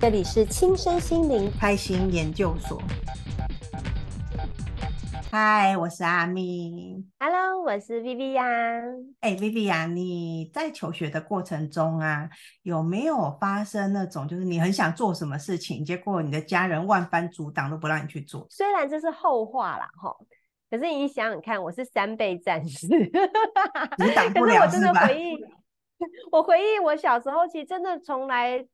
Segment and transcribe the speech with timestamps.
[0.00, 2.80] 这里是轻身心灵开心研究所。
[5.30, 7.04] 嗨，我是阿咪。
[7.18, 9.14] Hello，我是 Vivian。
[9.20, 12.28] 哎，Vivian，你在求学的过程中啊，
[12.62, 18.46] 有没有发生那种就是你很想做什么事情，结果你的家人万般阻挡都不让你去做？
[18.50, 20.14] 虽然这是后话啦，哈，
[20.70, 24.66] 可是你想想看，我是三倍战士，阻挡不了？
[24.66, 25.36] 可是我真的回忆，
[26.30, 28.64] 我回忆我小时候，其实真的从来，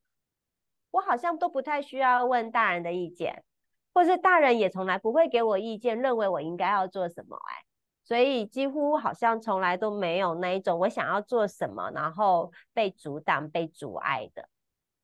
[0.93, 3.45] 我好像都不太需要问大人的意见。
[3.93, 7.65] 或是大人也从来不会给我意见，认为我应该要做什么哎，
[8.05, 14.48] 所以几乎好像从来都没有那一种我想要做什么，然后被阻挡、被阻碍的。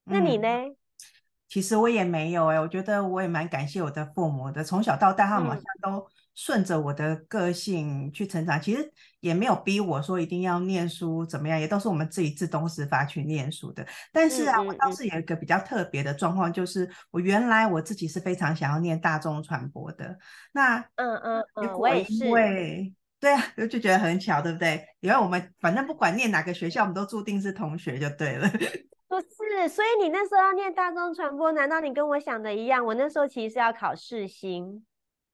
[0.05, 0.49] 那你呢？
[0.49, 0.77] 嗯，
[1.49, 6.07] 其实我也没有哎，我觉得我也蛮感谢我的父母的，从小到大他们好像都。
[6.37, 13.85] 顺着我的个性去成长，其实也没有逼我说一定要念书怎么样，也都是我们自己自动自发去念书的。
[14.13, 20.17] 但是啊，嗯嗯嗯，我倒是有一个比较特别的状况，就是我原来我自己是非常想要念大众传播的。
[20.53, 22.25] 那嗯嗯嗯，我也是。
[23.19, 24.85] 对啊，就 就觉得很巧，对不对？
[25.01, 28.47] 因为我们反正不管念哪个学校，我们都注定是同学就对了。
[29.09, 32.85] 不是，所以你那时候要念大众传播，难道你跟我想的一样？
[32.85, 34.85] 我那时候其实是要考世新。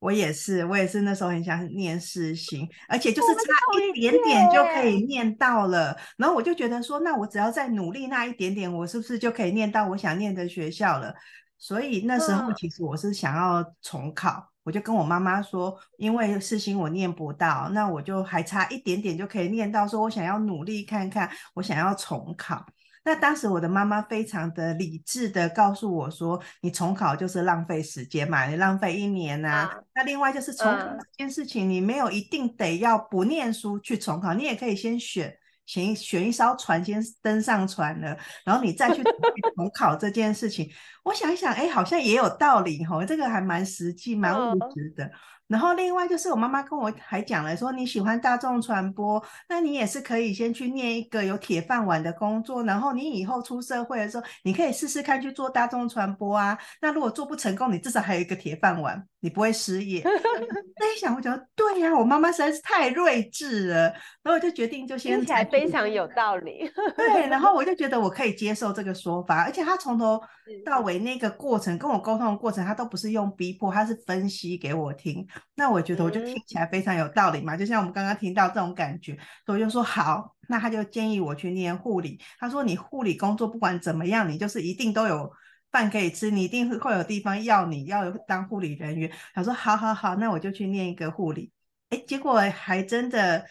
[0.03, 3.43] 我也是，我也是那时候很想念世新，而且就是差
[3.79, 5.97] 一点点就可以念到了。
[6.17, 11.15] 然后我就觉得说，那我只要再努力那一点点，我是不是就可以念到我想念的学校了？
[11.57, 22.67] 所以那时候其实我是想要重考，嗯、我就跟我妈妈说，因为世新我念不到，那我就还差一点点就可以念到，说我想要努力看看，我想要重考。
[23.05, 29.63] 那当时我的妈妈非常的理智的告诉我说：“你重考就是浪费时间嘛，你浪费一年啊。
[29.63, 35.35] 啊”那另外就是重考这件事情，你没有一定得要不念书去重考，你也可以先选
[35.67, 40.71] 选选一艘船，先登上船了，然后你再去重考这件事情。
[41.03, 45.11] 我想一想，哎，好像也有道理吼，这个还蛮实际、蛮务实的。
[45.53, 56.57] 然后另外就是我妈妈跟我还讲了说，你喜欢大众传播，那你也是可以先去念一个有铁饭碗的工作，然后你以后出社会的时候，你可以试试看去做大众传播啊。
[56.81, 60.03] 那如果做不成功，你至少还有一个铁饭碗，你不会失业。
[60.79, 63.83] 那一想，我觉得对呀、啊，我妈妈实在是太睿智了，
[64.23, 65.17] 然后我就决定就先。
[65.17, 66.69] 听起来非常有道理。
[66.97, 70.21] 对，然后我就觉得我可以接受这个说法，而且他从头
[70.65, 75.27] 到尾那个过程跟我沟通的过程，他都不是用逼迫，他是分析给我听。
[75.55, 79.17] 那我觉得我就听起来非常有道理嘛，嗯、就像我们刚刚听到这种感觉，
[79.47, 82.19] 所以我就说好，那他就建议我去念护理。
[82.41, 85.31] 他说你护理工作不管怎么样，你就是一定都有
[85.73, 89.11] 饭可以吃，你一定会会有地方要你要当护理人员。
[89.35, 91.51] 他说好好好，那我就去念一个护理。
[91.89, 93.45] 哎，结果还真的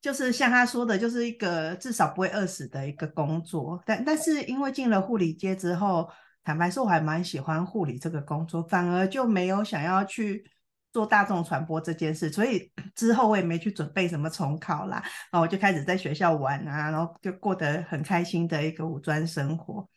[0.00, 3.82] 就是像他说的，就是一个至少不会饿死的一个工作。
[3.86, 6.10] 但但是因为进了护理街之后，
[6.44, 10.44] 坦白说我还蛮喜欢护理这个工作，反而就没有想要去。
[10.92, 19.88] 做大众传播这件事，所以 之后我也没去准备什么重考啦，然后我就开始在学校玩啊，然后就过得很开心的一个五专生活。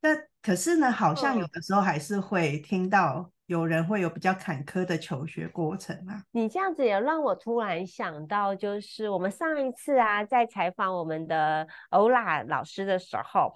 [0.00, 0.10] 那
[0.42, 6.22] 可是呢，好像有的时候还是会听到有人会有比较坎坷的求学过程啊。
[6.30, 13.52] 你这样子也让我突然想到，就是我们上一次啊，在采访我们的欧拉老师的时候。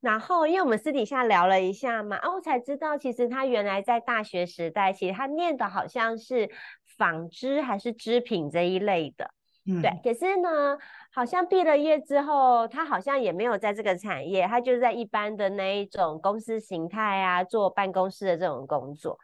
[0.00, 6.50] 然后，因为我们私底下聊了一下嘛，啊，我才知道，其实他原来在大学时代，其实他念的好像是
[6.98, 9.30] 纺织还是织品这一类的，
[9.64, 9.98] 嗯，对。
[10.02, 10.76] 可是呢，
[11.14, 19.16] 好像毕了业之后，他好像也没有在这个产业，他就是在一般的那一种公司形态啊，做办公室的这种工作。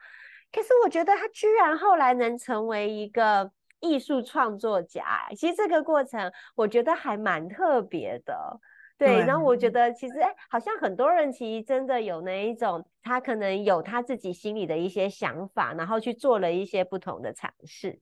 [0.52, 3.50] 可是我觉得他居然后来能成为一个
[3.80, 8.60] 艺术创作家，其实这个过程我觉得还蛮特别的。
[8.96, 17.98] 对，然后我觉得其实，哎，好像很多人其实真的有那一种，他可能有他自己心里的一些想法，然后去做了一些不同的尝试。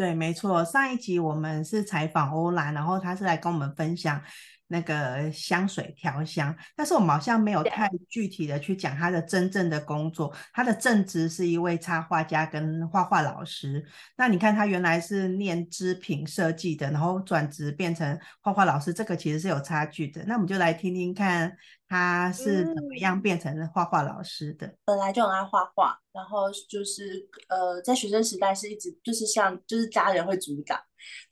[0.00, 4.18] 对，没错，上一集我们是采访欧兰，然后他是来跟我们分享。
[4.72, 10.32] 那个香水调香，但是我们好像没有太具体的去讲他的真正的工作。
[10.52, 13.84] 他的正职是一位插画家跟画画老师。
[14.16, 20.24] 那你看他原来是念织品设计的，然后转职变成画画老师，这个其实是有差距的。
[20.24, 21.52] 那我们就来听听看
[21.90, 24.72] 他是怎么样变成画画老师的。
[24.84, 30.80] 本来就很爱画画，然后就是呃，在学生时代是一直就是像就是家人会阻挡。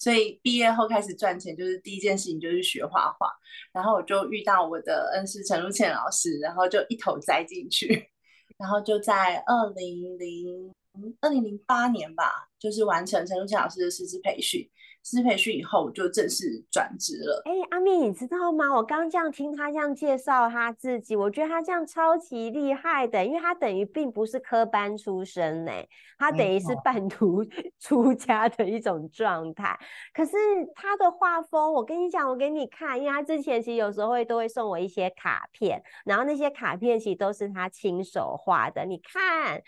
[0.01, 3.31] 所以毕业后开始赚钱，就是第一件事情就是学画画。
[3.73, 8.11] 然后我就遇到我的恩师陈如倩老师，然后就一头栽进去。
[8.59, 10.75] 然后就在二零零
[11.21, 14.69] 二零零八年吧，就是完成陈如倩老师的师资培训。
[15.03, 17.43] 师培训以后，我就正式转职了。
[17.47, 18.75] 哎、欸，阿咪，你知道吗？
[18.75, 25.73] 我刚刚这样听他这样介绍他自己，我觉得他这样超级厉害的，因为他等于并不是科班出身呢，
[26.19, 27.43] 他等于是半途
[27.81, 29.79] 出家的一种状态。
[30.13, 30.33] 可是
[30.75, 39.63] 他的画风，我跟你讲，我给你看，因为他之前其实有时候会都会送我一些卡片，然后那些卡片其实都是他亲手画的，你看。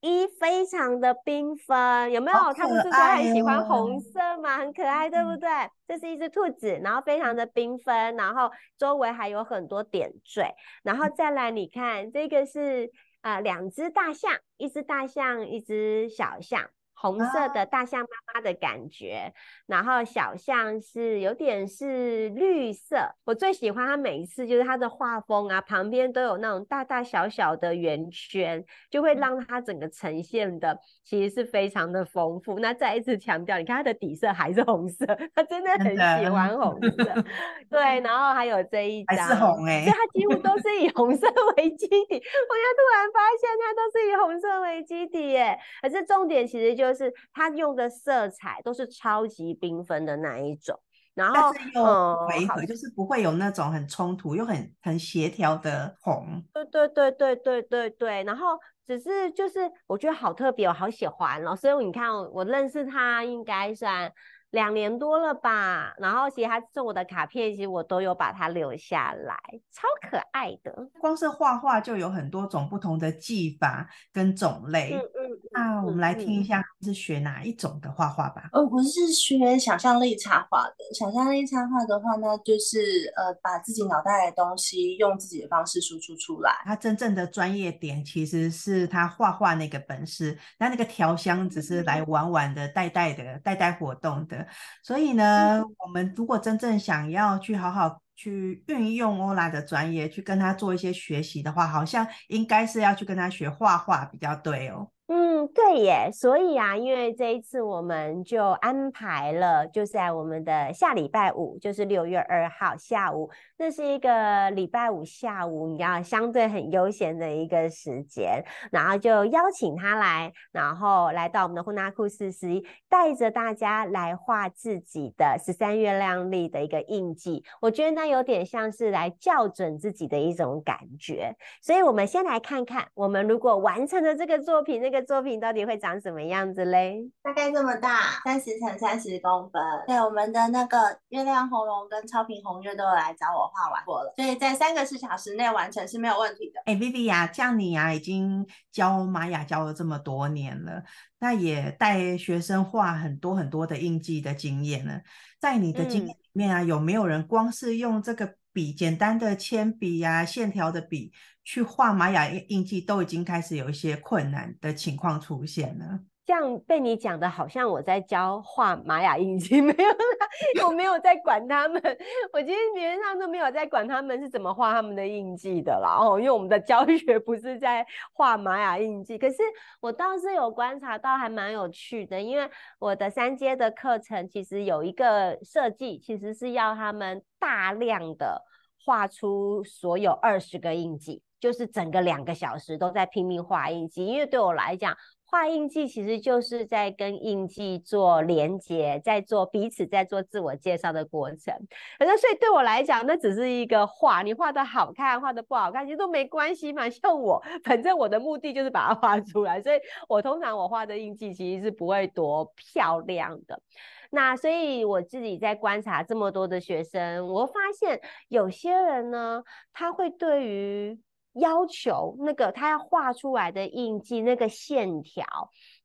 [0.00, 2.38] 一非常的缤纷，有没有？
[2.54, 4.58] 他不是说很喜欢红色吗？
[4.58, 5.48] 很可爱，对不对？
[5.48, 16.70] 嗯、这是一只兔子，然后非常的缤纷，然后周围还有很多点缀，然后再来，你看这个是呃两只大象，一只大象，一只小象。
[17.00, 19.32] 红色的大象妈妈的感觉，
[19.66, 22.98] 然后小象是有点是绿色。
[23.24, 32.58] 我最喜欢它每一次就是它的画风啊，旁边都有那种大大小小的圆圈，就会让它整个呈现的其实是非常的丰富。
[32.58, 37.24] 那再一次强调，你看它的底色还是红色，它真的很喜欢红色。
[37.70, 41.26] 对，然后还有这一张，是红哎、欸，所以它几乎都 是以红色
[41.56, 41.96] 为基底。
[41.96, 46.89] 我就突然发现它都是以红色为基底耶，可是重点其实就。
[46.92, 50.78] 就是他用的色彩都是超级缤纷的那一种，
[51.14, 51.82] 然后又
[52.26, 56.42] 违和，就是不会有那种很冲突又很很协调的红。
[56.52, 61.54] 对对对对对对对，然后只是就是我觉得好特别，我好喜欢哦。
[61.54, 64.12] 所以你看，我认识他应该算。
[64.50, 69.38] 两年多了吧，然后其实他送我的卡片，其实我都有把它留下来，
[69.72, 70.88] 超可爱的。
[71.00, 74.92] 光是画画就有很多种不同的技法跟种类。
[74.94, 75.30] 嗯嗯。
[75.52, 78.48] 那我们来听一下是学哪一种的画画吧。
[78.52, 80.74] 哦，我是学想象力插画的。
[80.94, 86.52] 想象力插画的话呢，就是呃把自己脑袋的东西用自己的方式输出出来。
[86.64, 94.39] 他真正的专业点其实是他画画那个本事，那那个调香只是来玩玩的、带带的、带带活动的。
[94.82, 104.90] 所以呢，嗯、我们如果真正想要去好好去运用欧拉的专业，去跟他做一些学习的话，好像应该是要去跟他学画画比较对哦。
[105.12, 113.28] 嗯，对耶，所以啊，因为这一次我们就安排了，就在我们的下礼拜五，就是六月二号下午，
[113.58, 134.99] 这是一个礼拜五下午，你要相对很悠闲的一个时间，然后就邀请他来，然后来到我们的呼纳库斯斯，带着大家来画自己的十三月亮历的一个印记，我觉得那有点像是来校准自己的一种感觉，所以我们先来看看，我们如果完成了这个作品，那个。
[135.02, 137.10] 作品到底会长什么样子嘞？
[137.22, 139.62] 大概这么大，三十乘三十公分。
[139.86, 146.60] 对，我们的那个月亮红龙跟超频红月都有来找我画完过了，所以在三个四小时内完成是没有问题的。
[146.66, 150.82] 哎，Vivi 呀，像你呀，已经教玛雅教了这么多年了，
[151.18, 155.00] 那也带学生画很多很多的印记的经验了。
[155.38, 161.12] 在你的经验里面啊，嗯、有没有人光是用这个笔，简单的铅笔呀、线条的笔？
[161.42, 166.00] 去画玛雅印记都已经开始有一些困难的情况出现了。
[166.30, 171.82] 这样被你讲的，好像我在教画玛雅印记，没有啦，我没有在管他们。
[172.32, 175.96] 我今天原上都没有在管他们是怎么画他们的印记的啦。
[175.98, 179.18] 哦，因为我们的教学不是在画玛雅印记。
[179.18, 179.38] 可是
[179.80, 182.22] 我倒是有观察到，还蛮有趣的。
[182.22, 182.48] 因为
[182.78, 188.40] 我的三阶的课程其实有一个设计，其实是要他们大量的
[188.84, 191.24] 画出所有二十个印记。
[191.40, 194.94] 就是整个两个小时都在拼命画印记，因为对我来讲，
[195.30, 201.54] 画印记其实就是在跟印记做连接，在做彼此在做自我介绍的过程。
[202.00, 206.90] 反正所以对我来讲，那只是一个画，你画的好看，画的不好看，其实都没关系嘛。
[206.90, 213.62] 像我，反正我的目的就是把它画出来，所以我通常我画的印记其实是不会多漂亮的。
[214.10, 220.98] 那所以我自己在观察这么多的学生，我发现有些人呢，他会对于
[221.34, 225.24] 要求那个他要画出来的印记，那个线条，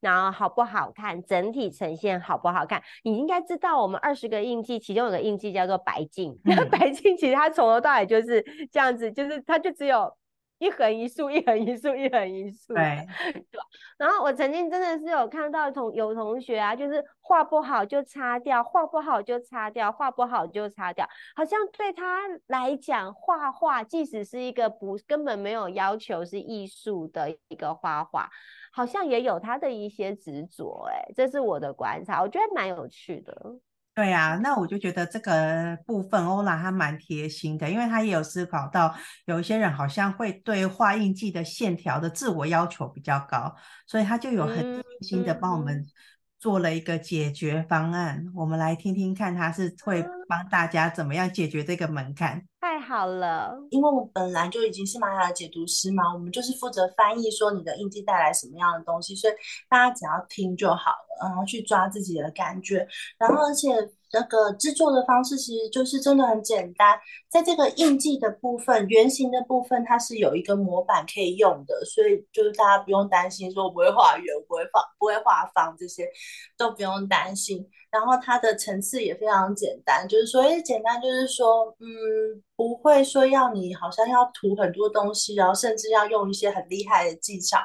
[0.00, 2.82] 然后好不好看，整体呈现好不好看？
[3.04, 6.38] 你应该知道，我们二十个印记，其中有个印记叫做白镜。
[6.44, 10.12] 那、嗯、白镜其实它从头到尾就是这样子，就是它就只有。
[10.58, 12.72] 一横一竖，一横一竖，一横一竖。
[12.74, 13.06] 对，
[13.50, 13.60] 对。
[13.98, 21.06] 然后我曾经真的是有看到同有同学啊，就是画不好就擦掉，画不好就擦掉，画不好就擦掉。
[21.34, 28.28] 好像对他来讲，画画即使是一个不根本没有要求是艺术的一个画画，
[28.72, 30.88] 好像也有他的一些执着。
[30.90, 33.34] 哎，这是我的观察，我觉得蛮有趣的。
[33.96, 45.82] 对啊，那我就觉得这个部分欧拉还蛮贴心的，因为他也有思考到，有一些人好像会对画印记的线条的自我要求比较高，所以他就有很贴心的帮我们
[46.46, 52.40] 做了一个解决方案，我们来听听看，他是会帮大家怎么样解决这个门槛。
[52.60, 59.32] 太好了，因为我本来就已经是玛雅的解读师嘛，我们就是负责翻译说你的印记带来什么样的东西，所以
[59.68, 62.86] 大家只要听就好了，然后去抓自己的感觉，
[63.18, 63.66] 然后而且。
[64.12, 66.98] 那个制作的方式其实就是真的很简单，
[67.28, 76.08] 在这个印记的部分、圆形的部分，它是有一个模板可以用的，所以就是大家不用担心说我不会画圆、不会画、不会画方这些
[76.56, 77.68] 都不用担心。
[77.90, 81.86] 然后它的层次也非常简单，就是说，诶，简单就是说，嗯，
[82.54, 87.56] 不会说要你好像要涂很多东西，然后甚至要用一些很厉害的技巧，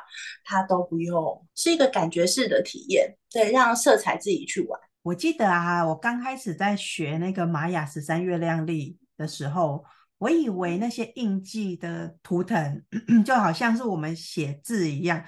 [0.45, 4.79] 它都不用，是一个感觉式的体验，对，让色彩自己去玩。
[5.03, 9.83] 我记得啊，我刚开始在学那个玛雅十三月亮历的时候，
[10.19, 12.83] 我以为那些印记的图腾
[13.25, 15.23] 就好像是我们写字一样，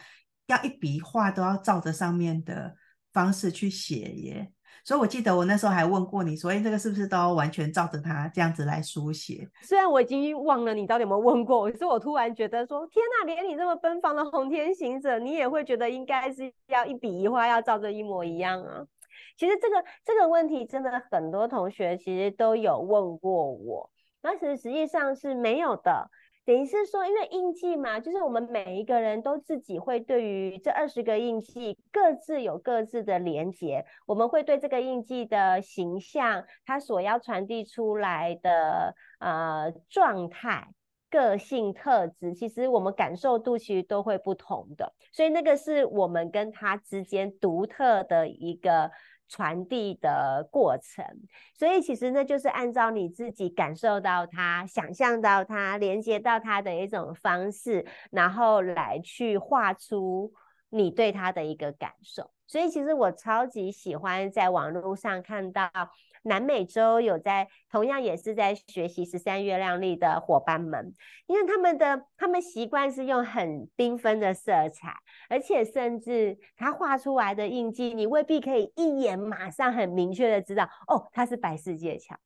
[0.46, 2.76] 要一笔一画都要照着上面的
[3.12, 4.52] 方式去写耶。
[4.86, 9.50] 所以我记得我那时候还问过你，所以这个是不是都完全照着它这样子来书写？
[9.64, 18.86] 虽然我已经忘了你到底有没有问过，可是我突然觉得说，天哪，连你这么奔放的红天行者，你也会觉得应该是要一笔一画要照着一模一样啊。
[19.38, 23.90] 其实这个这个问题真的很多同学其实都有问过我，
[24.22, 26.10] 那实实际上是没有的。
[26.46, 40.68] 等于是说，因为印记嘛，就是我们每一个人都自己会对于这二十个印记各自有各自的连结，我们会对这个印记的形象，它所要传递出来的呃状态、
[41.10, 48.92] 个性特质，其实我们感受度其实都会不同的，所以那个是我们跟他之间独特的一个。
[49.28, 51.06] 传递的过程，
[51.54, 60.32] 所以其实那就是按照你自己感受到它、想象到它、连接到它的一种方式，然后来去画出
[60.70, 62.32] 你对它的一个感受。
[62.48, 65.70] 所以其实我超级喜欢在网络上看到。
[66.24, 70.94] 南美洲有在同样也是在学习十三月亮历的伙伴们，
[71.28, 74.94] 因为他们的他们习惯是用很缤纷的色彩，
[75.30, 82.18] 而且甚至他画出来的印记，你未必可以一眼马上很明确的知道，哦，它是白世界桥。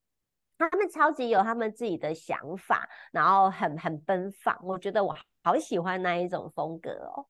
[0.60, 7.28] 他们超级有他们自己的想法，然后很很奔放，我觉得我好喜欢那一种风格哦。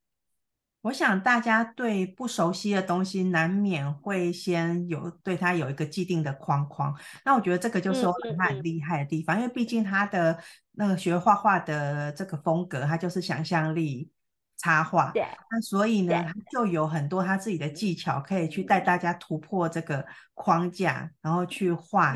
[0.87, 6.95] 我想大家对不熟悉的东西，难免会先有对他有一个既定的框框。
[7.25, 10.39] 那我觉得这个就是我很厉害的地方，嗯嗯嗯，因为毕竟他的
[10.71, 14.09] 那个学画画的这个风格，他就是想象力
[14.57, 15.11] 插画。
[15.11, 15.25] 对。
[15.51, 22.15] 那所以呢，他就有很多他自己的技巧，可以去带大家突破这个框架，然后去画。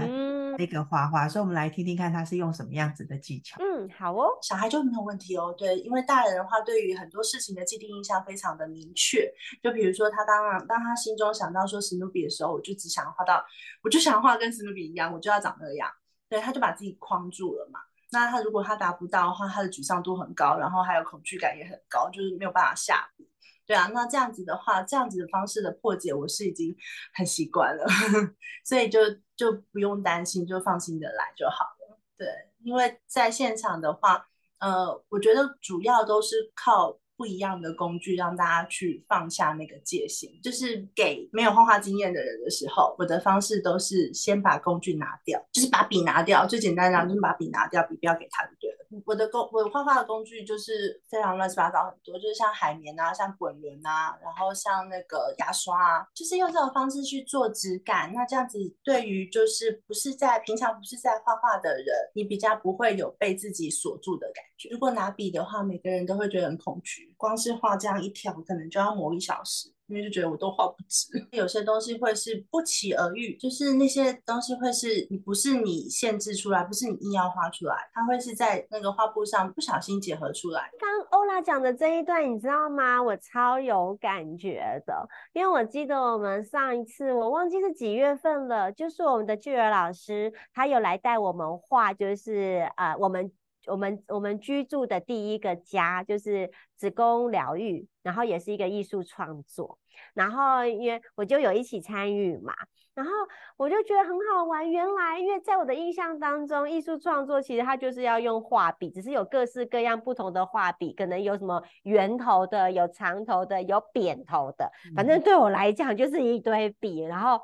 [0.62, 3.58] 嗯那个画画，所以我们来听听看他是用什么样子的技巧。
[3.60, 5.52] 嗯，好哦，小孩就没有问题哦。
[5.58, 9.28] 对，因为大人的话，对于很多事情的既定印象非常的明确。
[9.64, 13.44] 就比如说，他当然当他心中想到说史努比的时候，我就只想画到，
[13.82, 15.90] 我就想画跟史努比一样，我就要长那样。
[16.30, 17.80] 对，他就把自己框住了嘛。
[18.12, 23.28] 那他如果他达不到的话，他的沮丧度很高，然后还有恐惧感也很高，就是没有办法下笔。
[23.72, 26.76] 对啊，那这样子的话，这样子的方式的破解，我是已经
[27.14, 27.86] 很习惯了，
[28.66, 29.00] 所以就
[29.38, 31.98] 就不用担心，就放心的来就好了。
[32.18, 32.28] 对，
[32.64, 34.28] 因为在现场的话，
[34.60, 36.98] 呃，我觉得主要都是靠。
[37.18, 40.40] 不一样的工具，让大家去放下那个戒心。
[40.42, 46.48] 就是给没有画画经验的人的时候，我的方式都是先把工具拿掉，就是把笔拿掉。
[46.48, 48.81] 最简单的，就是把笔拿掉，笔不要给他就对了。
[49.06, 58.12] 我的工，我画画的工具就是非常乱七八糟很多，就是像海绵啊，像滚轮啊，然后像那个牙刷啊，就是用这种方式去做质感。
[58.14, 64.70] 那这样子对于就是不是在平常不是在画画的人，你比较不会有被自己锁住的感觉。
[64.70, 67.14] 如果拿笔的话，每个人都会觉得很恐惧。
[67.18, 71.10] 光是画这样一条，可能就要磨一小时，因为就觉得我都画不直。
[71.32, 80.72] 有些东西会是不期而遇，就是那些东西会是你不是你限制出来，不是你硬要画出来，它会是在那个画布上不小心结合出来。
[80.80, 83.04] 刚欧拉讲的这一段，你知道吗？
[83.04, 93.30] 我超有感觉的，因为我记得我们上一次我忘记是几月份了，就是我们的巨儿老师他有来带我们画，就是呃我们。
[93.68, 99.78] 我们我们居住的第一个家就是子宫疗愈，然后也是一个艺术创作，
[100.14, 102.54] 然后因为我就有一起参与嘛。
[102.94, 103.12] 然后
[103.56, 104.70] 我就觉得很好玩。
[104.70, 114.70] 原来，因为在我的印象当中，艺术创作其实它就是要用画笔，只是有各式各样不同的画笔，可能有什么圆头的，有长头的，有扁头的。
[114.94, 117.40] 反正对我来讲就是一堆笔，然后，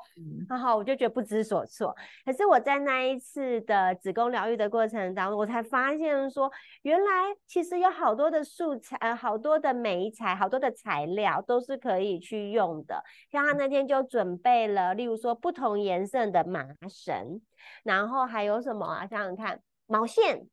[0.50, 1.96] 然后我就觉得不知所措。
[2.26, 6.52] 可是我在那一次的子宫疗愈的过程当中，我才发现说，
[6.82, 13.02] 原来其实有好多的素材，好多的媒材，好好多的材料都是可以去用的。
[13.30, 17.40] 像他那天就准备了，例如说不同颜色的麻绳，
[17.82, 19.06] 然后还有什么啊？
[19.06, 20.48] 想想看，毛线。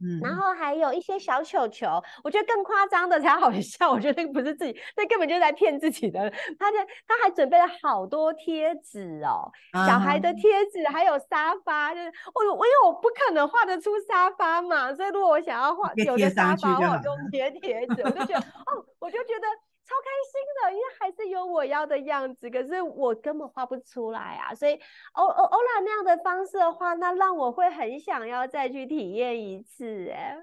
[0.00, 1.86] 嗯，然后还有一些小球球，
[2.24, 3.92] 我觉得更夸张的才好笑。
[3.92, 6.28] 我觉得那个不是自己，那根本就是在骗自己的。
[6.58, 9.48] 他就他还准备了好多贴纸哦，
[9.86, 11.94] 小孩的贴纸，还有沙发。
[11.94, 19.46] 就是我我因为我不可能画得出沙发嘛，所以如果我想要画有的沙发，我 用贴贴纸，我就觉得哦，我就觉得。
[19.86, 24.54] 超开心的，因为还是有我要的样子，可是我根本画不出来啊！
[24.54, 24.72] 所以
[25.12, 30.10] 欧欧欧拉那样的方式的话，那让我会很想要再去体验一次。
[30.10, 30.36] 哎，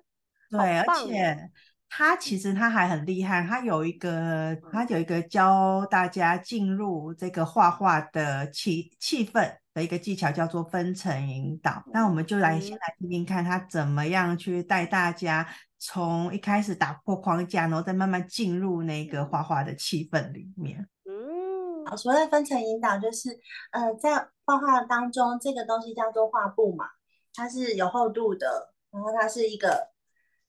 [0.51, 1.50] 对，而且
[1.89, 11.83] 他其实他还很厉害，他有一个他有一个教大家进入这个画画的气气氛的一个技巧，叫做分层引导。
[11.91, 15.48] 那我们就来先来听听看他怎么样去带大家。
[15.83, 20.88] 从一开始打破框架，然后再慢慢进入那个画画的气氛里面。
[21.05, 23.31] 嗯，好，所谓分层引导，就是
[23.71, 26.85] 呃，在画画当中，这个东西叫做画布嘛，
[27.33, 29.89] 它是有厚度的，然后它是一个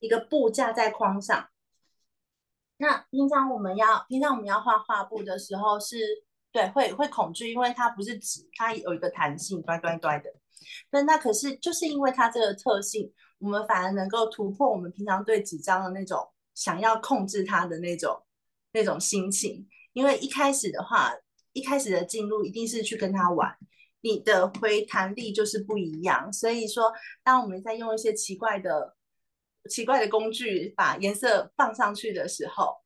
[0.01, 1.49] 一个布架在框上。
[2.77, 6.05] 那平常我们要平常我们要画画布的时候是，是
[6.53, 10.29] 对会会恐惧，因为它不是纸，它有一个弹性，端端端的。
[10.91, 13.11] 那那可是就是因为它这个特性。
[13.43, 18.23] 我们反而能够突破我们平常对纸张的那种想要控制它的那种
[18.73, 21.13] 那种心情，因为一开始的话，
[21.53, 23.53] 一开始的进入一定是去跟他玩，
[24.01, 26.33] 你的回弹力就是不一样。
[26.33, 26.93] 所以说，
[27.25, 28.97] 当我们在用一些奇怪的
[29.69, 32.77] 奇怪的工具把颜色放上去的时候，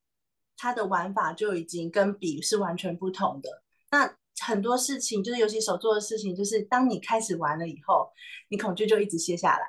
[0.56, 3.62] 它的玩法就已经跟笔是完全不同的。
[3.90, 8.10] 那很多事情就是尤其手做的事情，就是当你开始玩了以后，
[8.48, 9.66] 你恐惧就一直卸下来。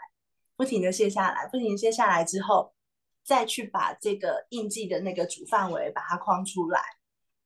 [0.58, 2.74] 不停的卸下来，不停卸下来之后，
[3.24, 6.82] 再去把这个印记的那个主范围把它框出来，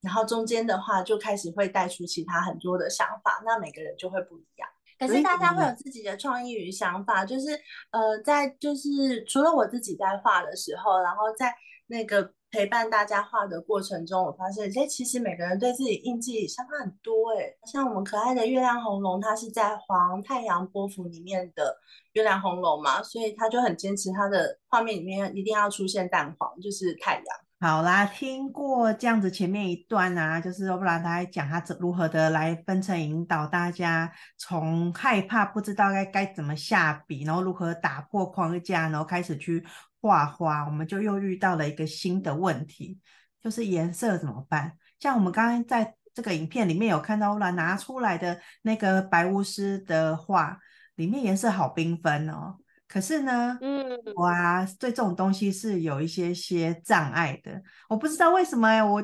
[0.02, 4.68] 然后中间的话就开始会带出其他很多的想法，那每个人就会不一样。
[4.98, 7.50] 可是大家会有自己的创意与想法，就是
[7.92, 11.54] 呃，在就是除了我自己在画的时候，然后在
[11.88, 12.34] 那个。
[12.52, 21.78] 陪伴大家画的过程中，我发现，哎，其实每个人对自己印记相差很多，哎，像我们可爱的月亮红龙，它是在黄太阳波符里面的
[22.12, 27.24] 月亮红龙嘛，所以他就很坚持他的画面里面一定要出现蛋黄，就是太阳。
[27.62, 39.64] 好啦，听过这样子前面一段啊，就是欧拉他还讲他怎如何的来分层引导大家，从害怕不知道该该怎么下笔，然后如何打破框架，然后开始去。
[40.02, 43.00] 画花，我们就又遇到了一个新的问题，
[43.40, 44.76] 就是颜色怎么办？
[45.00, 50.60] 像我们刚刚在这个影片里面有看到了拿出来的那个白巫师的画，
[50.96, 52.58] 里面颜色好缤纷哦。
[52.88, 57.62] 可是呢，嗯，哇，对这种东西是有一些些障碍的。
[57.88, 59.02] 我不知道为什么哎，我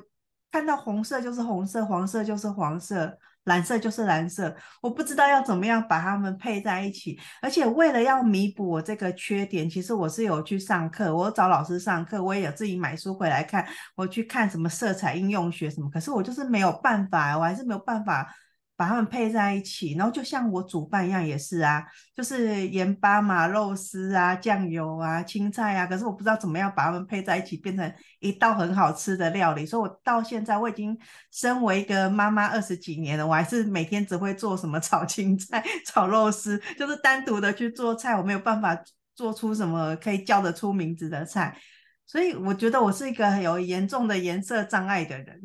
[0.52, 3.18] 看到红色就是红色，黄色就是黄色。
[3.48, 7.20] 蓝色就是蓝色，我不知道要怎么样把它们配在一起。
[7.42, 15.90] 而且为了要弥补我这个缺点，其实我是有去上课，我找老师上课，我也有自己买书回来看，我去看什么色彩应用学什么。
[15.90, 18.32] 可是我就是没有办法，我还是没有办法。
[18.78, 21.84] 把它们配在一起，然后就像我煮饭一样，也是啊，
[22.16, 25.88] 就是盐巴嘛、肉丝啊、酱油啊、青菜啊。
[25.88, 29.66] 可是我不知道怎么样把它们配在一起，变成一道很好吃的料理。
[29.66, 30.96] 所以，我到现在我已经
[31.32, 38.80] 身为一个妈妈二十几年了，我还是每天只会做什么炒青菜、 炒肉丝，就是单独的去做菜，我没有办法
[39.16, 41.58] 做出什么可以叫得出名字的菜。
[42.06, 45.42] 所以，我觉得我是一个有严重的颜色障碍的人。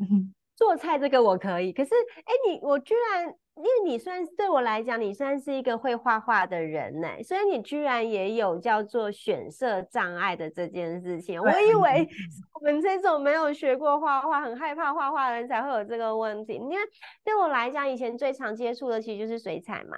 [0.55, 11.41] 做菜这个我可以，可是哎，你我居然，因为你算对我来讲，你算是一个会画画的人呢，所以你居然也有叫做选色障碍的这件事情。
[11.41, 12.07] 我以为
[12.53, 16.53] 我们这种没有学过画画、很害怕画画的人才会有这个问题。
[16.53, 16.77] 因为
[17.23, 19.97] 对我来讲，以前最常接触的其实就是水彩嘛，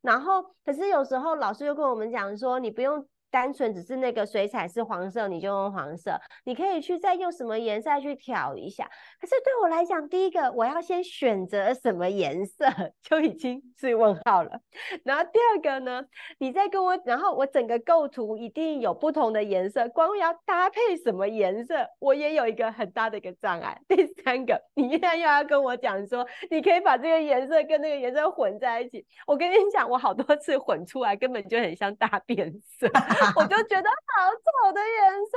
[0.00, 3.06] 然后可是有时候老师又跟我们讲说，你不用。
[3.32, 6.20] 单纯只是那个水彩是黄色，你就用黄色。
[6.44, 8.84] 你可以去再用什么颜色去调一下。
[9.18, 12.66] 可是对我来讲，第一个我要先选择什么颜色
[13.02, 14.60] 就已经是问号了。
[15.04, 16.04] 然后第二个呢，
[16.38, 23.80] 你再跟我，然后我整个构图一定有不同的颜色，光要搭配什么颜色，我也有一个很大的一个障碍。
[23.88, 29.06] 第三个，你现在又要跟我讲说，你可以把这个颜色跟那个颜色混在一起。
[29.26, 32.86] 我跟你讲，我好多次混出来根本就很像大变色。
[33.36, 35.36] 我就觉得好丑的颜色。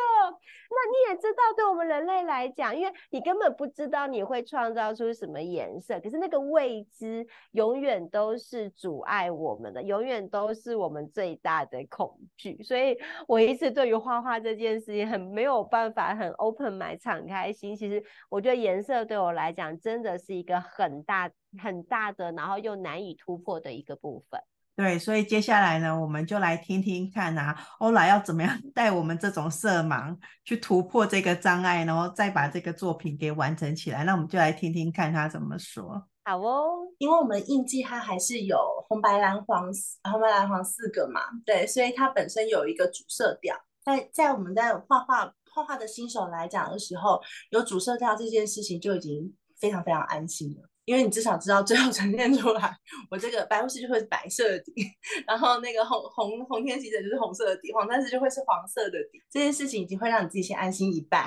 [0.67, 12.62] 那你也知道，对我们人类来讲，因为你根本不知道你会创造出什么颜色，可是那个未知永远都是阻碍我们的，永远都是我们最大的恐惧。
[12.63, 17.76] 所以我一直对于画画这件事情很没有办法，很 open m 敞开心。
[17.76, 21.30] 其实我觉得颜色对我来讲真的是一个很大
[21.62, 24.41] 很大的，然后又难以突破的一个部分。
[24.75, 34.03] 对，所以接下来呢，我们就来听听看啊，欧莱要怎么样 带我们这种色盲去突破这个障碍，然后再把这个作品给完成起来。
[34.03, 36.05] 那我们就来听听看他怎么说。
[36.25, 38.57] 好哦，因为我们印记它还是有
[38.89, 39.71] 红白蓝黄
[40.11, 43.55] 红白蓝黄四个嘛，对，所以它本身有一个主色调。
[43.83, 50.67] 在在我们在画画画画的新手来讲的时候，有主色调这件事情就已经非常非常安心了。
[50.86, 52.78] 因为你至少知道最后呈现出来，
[53.10, 54.74] 我这个白巫师就会是白色的底，
[55.28, 59.19] 然后那个红红红天喜者就是红色的底，黄战士就会是黄色的底。
[59.32, 61.26] 这件事情已经会让你自己先安心一半，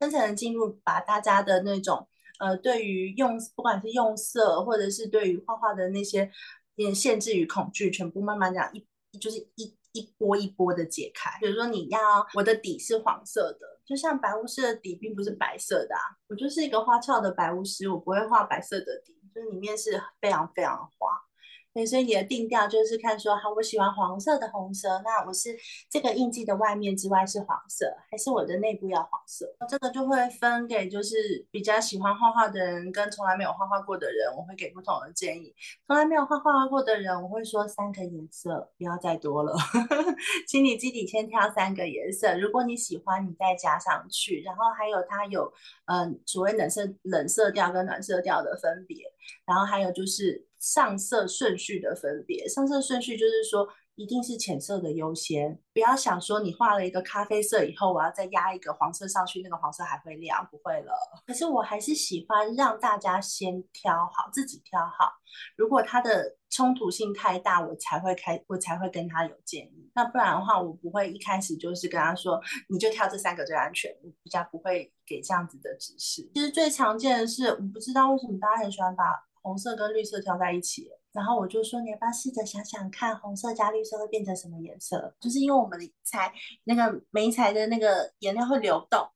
[0.00, 2.06] 真才能进入把大家的那种
[2.40, 6.30] 呃，对于用不管是用色或者是对于画画的那些
[6.94, 11.30] 限制与恐惧，全部慢慢这样一就是一一波一波的解开。
[11.40, 11.98] 比如说你要
[12.34, 13.75] 我的底是黄色的。
[13.86, 21.25] 就像白巫师的底并不是白色的啊，我就是一个花俏的白巫师，我不会画白色的底，就是里面是非常非常花。
[21.84, 25.54] 所以你的定调就是看说，好，我喜欢黄色的红色，那我是
[25.90, 29.46] 这个印记的外面之外是黄色，还是我的内部要黄色？
[29.68, 35.52] 这个就会分给就是比较喜欢画画的人跟从来没有画画过的人，我会给不同的建议。
[35.86, 39.52] 从来没有画画过的人，我会说三个颜色，不要再多了，
[40.48, 44.40] 请你基底先挑三个颜色，如果你喜欢，你再加上去。
[44.42, 45.52] 然后还有它有
[45.86, 48.96] 嗯、呃、所谓冷色冷色调跟暖色调的分别，
[49.44, 50.45] 然后还有就是。
[50.66, 60.92] 上色顺序的分别，上色顺序就是说，一定是浅色的优先，不要想说你画了一个咖啡色以后，我要再压一个黄色上去，那个黄色还会亮，不会了。
[61.24, 65.12] 可是我还是喜欢让大家先挑好，自己挑好。
[65.56, 69.88] 如果它的冲突性太大，我才会开，我才会跟他有建议。
[69.94, 76.28] 那不然的话，我不会一开始就是跟他说，你就挑这三个最安全，我比较不会给这样子的指示。
[76.34, 79.04] 其实最常见的是，我不知道为什么大家很喜欢把。
[79.46, 85.14] 红色跟绿色调在一起，然后我就说，你要不要试着想想看，红色加绿色会变成什么颜色？
[85.20, 86.32] 就是因为我们的彩
[86.64, 89.06] 那个眉彩的那个颜料会流动。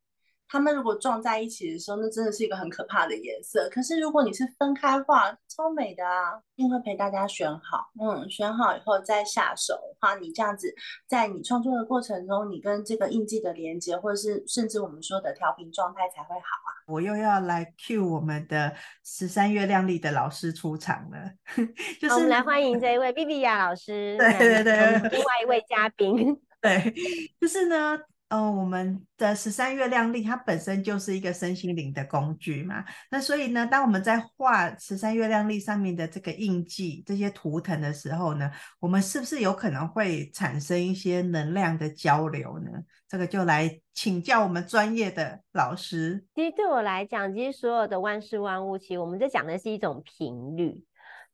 [0.51, 3.69] 它们如果撞在一起的时候，那真的是一个很可怕的颜色。
[3.71, 6.35] 可是如果你是分开画，超美的啊！
[6.57, 10.17] 一定会陪大家选好，嗯，选好以后再下手画。
[10.17, 10.75] 你这样子，
[11.07, 16.69] 在你创作的过程中，你跟这个印记的连接，或者是甚至我们说的调频状态才会好啊。
[16.89, 21.31] 我又要来 cue 我们的十三月亮丽的老师出场了，
[22.01, 26.93] 就是我们来欢迎这一位 Viviya 老师，对对对，另外一位嘉宾， 对，
[27.41, 28.01] 就是呢。
[28.31, 32.85] 嗯、我们的十三月亮历它本身就是一个身心灵的工具嘛。
[33.11, 42.71] 那所以呢，当我们在画十三月亮历上面的这个印记、这些图腾的时候呢，我们是不是有可能会产生一些能量的交流呢？
[43.09, 46.25] 这个就来请教我们专业的老师。
[46.33, 50.85] 其实对我来讲，其实所有的万事万物，其实我们在讲的是一种频率。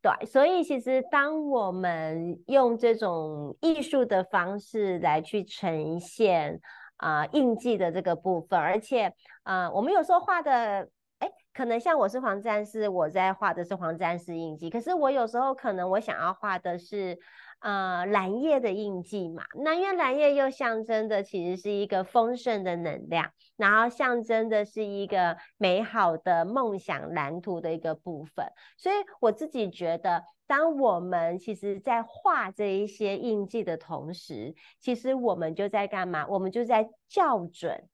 [0.00, 6.58] 对，所以其实当我们用这种艺术的方式来去呈现。
[6.96, 17.18] 啊、印记的这个部分，而且，啊、我们有时候画的，哎，可能像我是黄战士，我在画的是黄战士印记，可是我有时候可能我想要画的是，
[17.60, 19.44] 呃，蓝夜的印记嘛。
[19.64, 30.24] 那因为蓝夜又象征的其实是一个丰盛的能量，然后象征的是一个美好的梦想蓝图的一个部分，所以我自己觉得。
[30.48, 36.24] 当我们其实，在画这一些印记的同时，其实我们就在干嘛？
[36.28, 37.88] 我们就在校准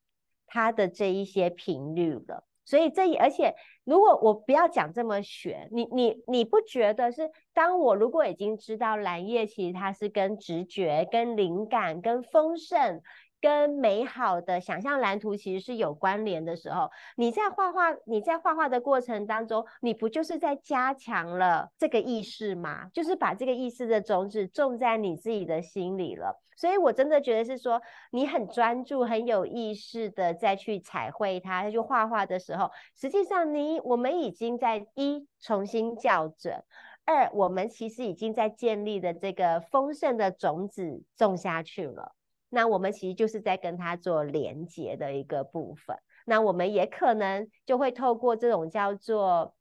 [0.46, 2.44] 它的这一些频率了。
[2.66, 7.30] 所以这，而且如果我不要讲这么玄，你你你不觉得是？
[7.52, 13.00] 当我如果已经知道蓝叶，其实它是跟直觉、跟灵感、跟丰盛。
[13.40, 22.86] 跟美好的想象蓝图其实是有关联的时候，你在画画，你在画画的过程当中，你不就是在加强了这个意识吗？
[22.94, 26.40] 就是把这个意识的种子种在你自己的心里了。
[26.56, 36.62] 所以我真的觉得是说，你很专注、很有意识的再去彩绘它，再去画画的时候，实际上你我们已经在一重新校准，
[37.04, 42.14] 二我们其实已经在建立的这个丰盛的种子种下去了。
[42.48, 45.96] 那我们其实就是在跟他做连接的一个部分。
[46.26, 49.54] 那我们也可能就会透过这种叫做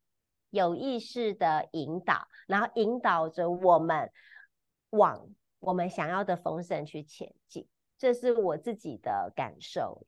[0.50, 4.10] 有意识的引导，然后引导着我们
[4.90, 5.26] 往
[5.62, 7.66] 我们想要的丰盛去前进。
[7.96, 10.04] 这是我自己的感受。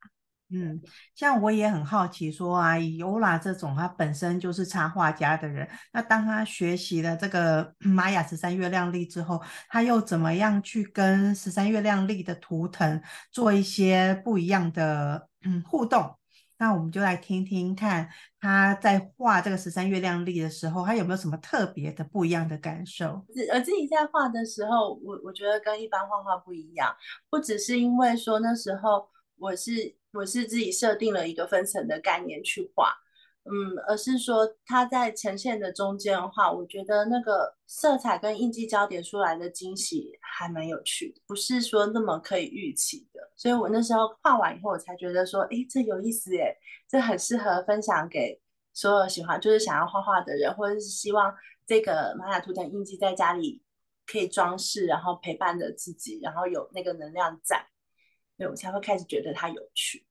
[0.50, 0.80] 嗯，
[1.14, 13.00] 像我也很好奇说啊，以欧拉这种他本身就是插画家的人，那当他学习了这个 玛雅十三月亮历之后，他又怎么样去跟十三月亮历的图腾
[13.32, 16.14] 做一些不一样的嗯互动？
[16.58, 18.08] 那我们就来听听看
[18.40, 23.24] 他在画这个十三月亮历的时候，他有没有什么特别的不一样的感受？
[23.52, 26.94] 我自己在画的时候，我我觉得跟一般画画不一样，
[27.30, 29.96] 不只是因为说那时候我是。
[30.14, 32.94] 我是自己设定了一个分层的概念去画，
[33.44, 43.20] 嗯，而是说它在呈现的中间的话，我觉得那个色彩跟印记交叠出来的惊喜还蛮有趣的，不是说那么可以预期的。
[43.36, 46.56] 所以我那时候画完以后，我才觉得说，哎，这有意思耶，
[46.88, 48.40] 这很适合分享给
[48.72, 51.34] 所有喜欢就是想要画画的人，或者是希望
[51.66, 53.62] 这个玛雅图腾印记在家里
[54.06, 57.66] 可以装饰，然后陪伴着自己，然后有那个能量在。
[58.38, 60.06] 对，我才会开始觉得它有趣。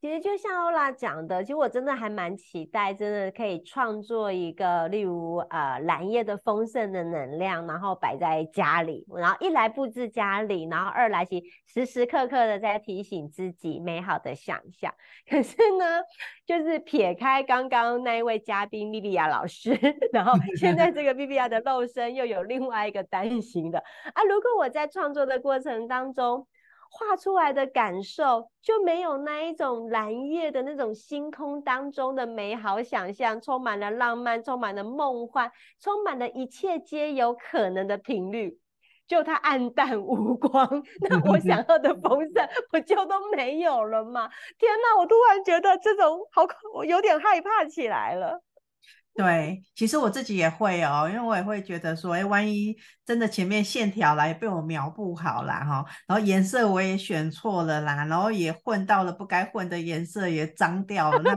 [0.00, 14.94] 其实就像欧拉讲的，其实我真的还蛮期待，真的可以创作一个，例如呃蓝叶的丰盛的能量，然后摆在家里，然后一来布置家里，然后二来其实时时刻刻的在提醒自己美好的想象。
[15.28, 16.02] 可是呢，
[16.46, 19.76] 就是撇开刚刚那一位嘉宾莉莉亚老师，
[20.12, 23.78] 然后现在这个莉莉亚的肉身又有另外一个担心的
[24.12, 26.46] 啊，如果我在创作的过程当中。
[26.96, 38.60] 画出来的感受就没有那一种蓝夜的那种星空当中的美好想象，充满了浪漫，充满了梦幻，充满了一切皆有可能的频率，
[39.08, 44.30] 就它暗淡无光， 那我想要的丰盛 不就都没有了吗？
[44.56, 48.40] 天哪，我突然觉得这种好，我有点害怕起来了。
[49.16, 61.36] 对，其实我自己也会哦，因为我也会觉得说，哎，万一真的前面线条来被我描不好啦，哈，然后颜色我也选错了啦，然后也混到了不该混的颜色，也脏掉了，那我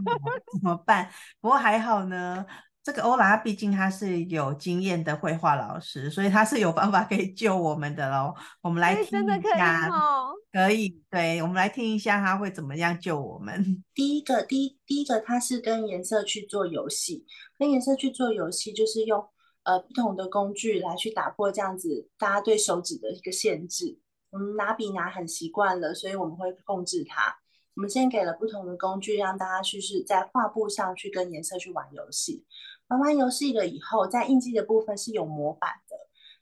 [0.54, 1.10] 怎么办？
[1.40, 2.46] 不过还好呢。
[2.84, 8.34] 这个欧拉毕竟他是有经验的绘画老师，所以他是有方法可以救我们的喽。
[8.62, 9.60] 我们来听一下，真的可以
[9.92, 13.84] 哦，可以，对，我们来听一下他会怎么样救我们。
[13.94, 17.26] 第一个，第一，第一个，他是跟颜色去做游戏，
[17.58, 19.28] 跟颜色去做游戏，就是用
[19.64, 24.00] 呃不同的工具来去打破这样子大家对手指的一个限制。
[24.30, 27.38] 我们拿笔拿很习惯了，所以我们会控制它。
[27.76, 32.46] 我们先给了不同的工具，让大家去是在画布上去跟颜色去玩游戏。
[32.88, 35.96] 玩完游戏了以后，在印记的部分是有模板的。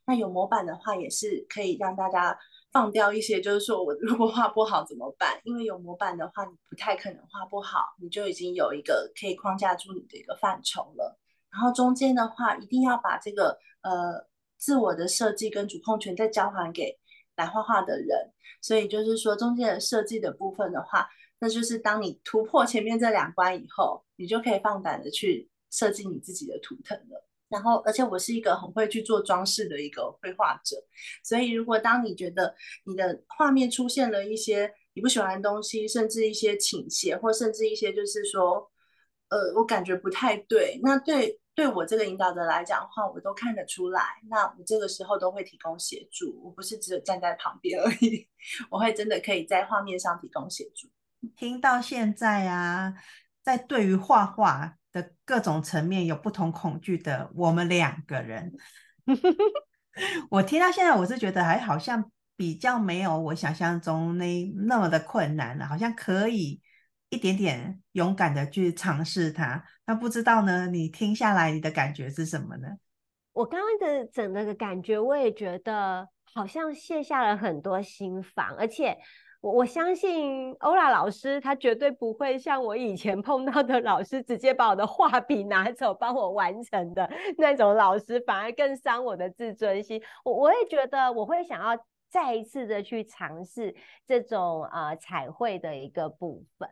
[0.06, 2.40] 那有模板的话，也是可以让大家
[2.76, 5.40] 放掉一些，就是说我如果画不好怎么办？
[5.46, 11.18] 因为有模板的话，你不太可能画不好，你就已经有一个可以框架住你的一个范畴了。
[11.50, 17.00] 然后中间的话，一定要把这个呃自我的设计跟主控权再交还给
[17.38, 18.34] 来画画的人。
[18.62, 21.08] 所以就是说，中间的设计的部分的话，
[21.40, 25.50] 那就是当你突破前面这两关以后，你就可以放胆的去。
[25.72, 30.76] 设计你自己的图腾了，然后而且我是一个很会去做装饰的一个绘画者，
[31.24, 38.70] 所以如果当你觉得你的画面出现了一些你不喜欢的东西，甚至一些倾斜，或甚至一些就是说，
[39.30, 48.28] 呃，我感觉不太对，那对对我这个引导者来讲的话，我都看得出来，那我这个时候都会提供协助，我不是只有站在旁边而已，
[48.70, 50.90] 我会真的可以在画面上提供协助。
[51.38, 52.96] 听到现在啊，
[53.42, 54.76] 在对于画画。
[54.96, 58.54] 的各种层面有不同恐惧的我们两个人，
[60.32, 66.62] 我听到现在我是觉得还好像比较没有我想象中那那么的困难了，好像可以
[67.10, 69.62] 一点点勇敢的去尝试它。
[69.86, 72.70] 那不知道呢，你听下来你的感觉是什么呢？
[73.34, 78.98] 我刚刚的整个的感觉，我也觉得好像卸下了很多心防，而且。
[79.46, 90.02] 我我相信欧拉老师，他绝对不会像我以前碰到的老师，直接把我的画笔拿走帮我完成的那种老师，反而更伤我的自尊心。
[90.24, 91.80] 我我也觉得我会想要
[92.10, 93.76] 再一次的去尝试
[94.08, 96.68] 这种呃彩绘的一个部分。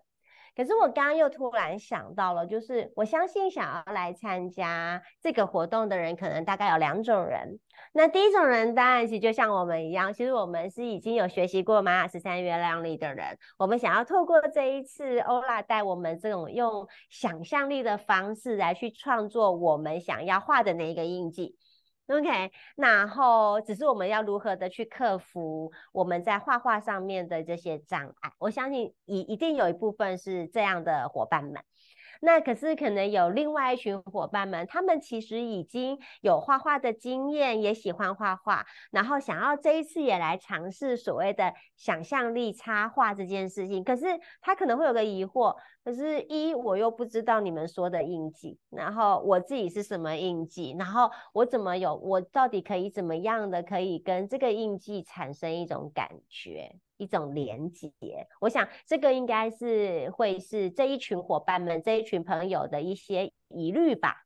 [0.55, 7.59] 可是我刚刚又突然想到了，就是我相信想要来参加这个活动的人，可能大概有两种人。
[7.91, 21.55] 那第一种人当然其实就像我们一样，其实我们是已经有学习过玛雅十三月亮历的人，我们想要透过这一次欧拉带我们这种用想象力的方式来去创作我们想要画的那一个印记。
[22.07, 31.63] OK，然后只是我们要如何的去克服我们在画画上面的这些障碍，我相信一一定有一部分是这样的伙伴们。
[32.25, 43.83] 那可是可能有另外一群伙伴们，他们其实已经有画画的经验，也喜欢画画，然后想要这一次也来尝试所谓的想象力插画这件事情。
[43.83, 44.05] 可是
[44.39, 56.73] 他可能会有个疑惑，可是一我又不知道你们说的印记，然后我自己是什么印记，然后我怎么有，我到底可以怎么样的可以跟这个印记产生一种感觉？
[57.03, 57.91] 一种连接，
[58.39, 64.23] 我想这个应该是会是这一群伙伴们、这一群朋友的一些疑虑吧。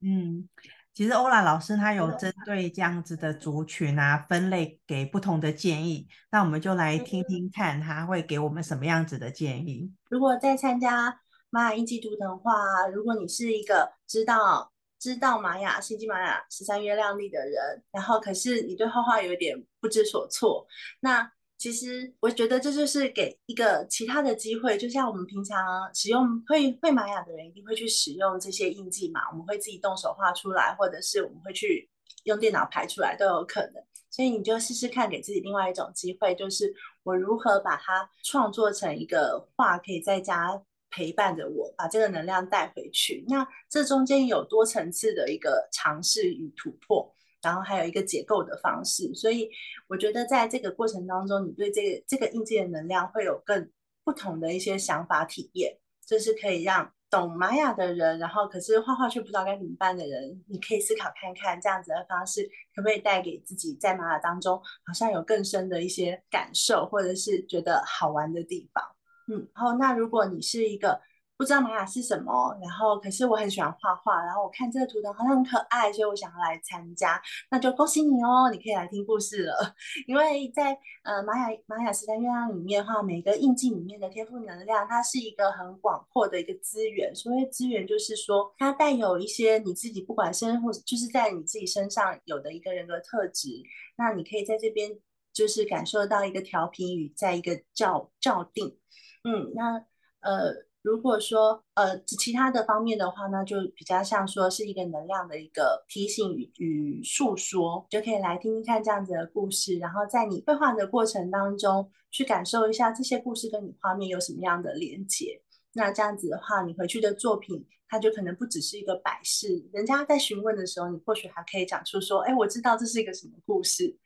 [0.00, 0.48] 嗯，
[0.92, 9.92] 其实欧拉老师他有针对这样子的族群啊，分类给不同的建议，那我们就来听听看他会给我们什么样子的建议。
[10.08, 20.66] 如果在参加玛雅印记图腾的话，如果你是一个知道知道玛雅星际玛雅十三月亮历的人，然后可是你对画画有点不知所措，
[21.00, 25.58] 那其实我觉得这就是给一个其他的机会，就像我们平常
[25.94, 31.88] 使用会会玛雅的人一定会去使用这些印记嘛，我们会自己动手画出来，或者是我们会去
[32.24, 33.82] 用电脑排出来都有可能。
[34.10, 43.24] 所以你就试试看，给自己另外一种机会，就是我如何把它创作成一个画，可以在家陪伴着我，把这个能量带回去。
[43.26, 47.12] 那这中间有多层次的一个尝试与突破。
[47.44, 49.48] 然后还有一个解构的方式，所以
[49.86, 53.70] 我觉得在这个过程当中，你对这个这个印记的能量会有更
[54.02, 62.42] 不同的一些想法体验，就是可以让懂玛雅的人，然后可是画画却不知道该怎么办的人，你可以思考看看，这样子的方式
[62.74, 68.82] 可不可以带给自己在玛雅当中好像有更深的一些感受，或者是觉得好玩的地方。
[69.28, 71.00] 嗯，然后那如果你是一个。
[71.36, 77.20] 不知道玛雅是什么，然后可是我很喜欢画画，然后我看这个图腾好像很可爱，所以我想要来参加。
[77.50, 79.74] 那就恭喜你哦，你可以来听故事了。
[80.06, 87.12] 因为在呃玛雅玛雅十三月亮里面的话，每个印记里面的天赋能量，它是一个很广阔的一个资源。
[87.12, 93.48] 所谓资源，就是说它带有一些你自己不管身或就是在你自己身上有的一个人格特质。
[93.96, 94.88] 那你可以在这边
[95.32, 98.78] 就是感受到一个调频与在一个校校定。
[99.24, 99.84] 嗯，那
[100.20, 100.66] 呃。
[100.84, 115.40] 如果说呃其他的方面的话呢，就比较像说是一个能量的一个提醒与与诉说，就可以来听听看这样子的故事，然后在你绘画的过程当中去感受一下这些故事跟你画面有什么样的连接。
[115.72, 123.96] 那这样子的话，你回去的作品它就可能不只是一个摆饰，人家在询问的时候，你或许还可以讲出说，哎，我知道这是一个什么故事，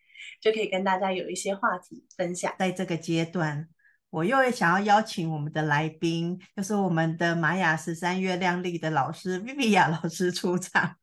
[0.40, 2.54] 就可以跟大家有一些话题分享。
[2.56, 3.68] 在这个阶段。
[4.10, 10.96] 我又想要邀请我们的来宾，就是我们的玛雅十三月亮历的老师 Viviya 老师出场。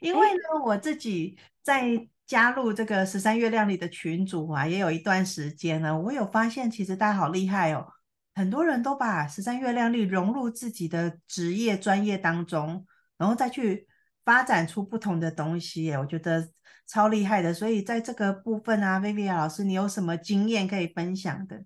[0.00, 5.98] 因为呢，我自己在加入这个十三月亮历的群组啊，也有一段时间了。
[5.98, 7.86] 我有发现，其实大家好厉害哦，
[8.34, 12.86] 很多人都把十三月亮历融入自己的职业专业当中，
[13.16, 13.88] 然后再去
[14.24, 15.90] 发展出不同的东西。
[15.92, 16.46] 我觉得
[16.86, 17.52] 超厉害的。
[17.54, 21.64] 所以在这个部分啊，Viviya 老师，你有什么经验可以分享的？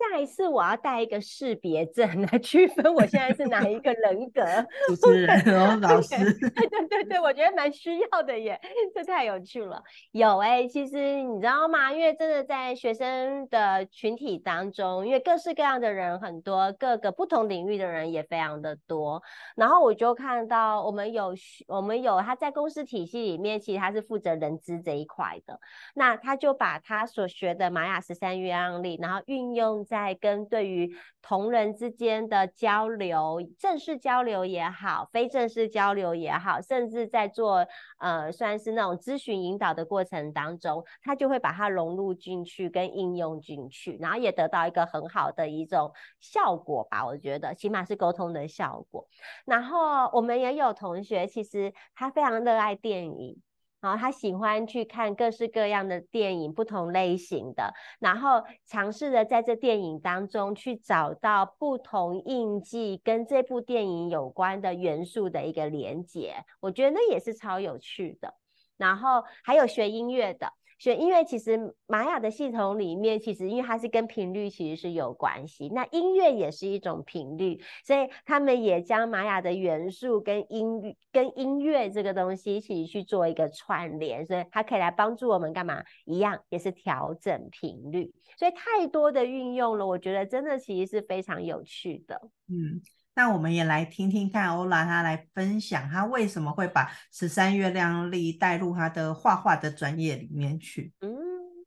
[0.00, 4.40] 下一次我要带一个识别证来 区分我现在是哪一个人格。
[4.88, 6.16] 主持人哦，老师。
[6.56, 8.58] 对对对对，我觉得蛮需要的耶，
[8.94, 9.82] 这太有趣了。
[10.12, 11.92] 有哎、欸，其实你知道吗？
[11.92, 19.22] 因为真的在学生的群体当中，因为各式各样的人很多，各个不同领域的人也非常的多。
[19.54, 21.34] 然后我就看到我们有
[21.66, 25.60] 我们有他在公司体系里面，其实他是负责人资这一块的。
[25.94, 29.84] 那他就把他所学的玛雅十三月案例，然后运用。
[29.90, 30.88] 在跟对于
[31.20, 37.66] 同仁之间的交流，正式交流也好，非正式交流也好，甚至在做
[37.98, 47.04] 呃算是那种咨询引导的过程当中，他就会把它融入进去跟应用进去，然后也得到一个很好的一种效果吧。
[47.04, 49.08] 我觉得起码是沟通的效果。
[49.44, 53.42] 然后我们也有同学，其实他非常热爱电影。
[53.80, 68.34] 然后他喜欢去看各式各样的电影，不同类型的，然后尝试着在这电影当中去找到不同印记跟这部电影有关的元素的一个连接，我觉得那也是超有趣的。
[68.76, 70.52] 然后还有学音乐的。
[70.80, 85.84] 学音乐其实玛雅的系统里面，其实因为它是跟频率其实是有关系，那音乐也是一种频率，所以他们也将玛雅的元素跟音跟音乐这个东西一起去做一个串联，所以它可以来帮助我们干嘛？
[86.06, 92.18] 一样也是调整频率，所以太多的运用了，我觉得真的其实是非常有趣的。
[92.48, 92.80] 嗯。
[93.14, 100.92] 那我们也来听听看欧拉，他来分享他为什么会把十三月亮历带入他的画画的专业里面去。
[101.00, 101.10] 嗯，